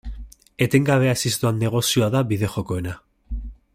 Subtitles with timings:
[0.65, 2.97] Etengabe haziz doan negozioa da bideo-jokoena.